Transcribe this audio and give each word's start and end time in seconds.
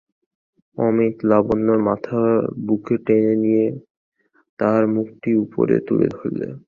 অমিত 0.77 1.15
লাবণ্যর 1.29 1.79
মাথা 1.89 2.19
বুকে 2.65 2.95
টেনে 3.05 3.33
নিয়ে 3.43 3.65
তার 4.59 4.81
মুখটি 4.95 5.31
উপরে 5.43 5.75
তুলে 5.87 6.07
ধরলে। 6.15 6.47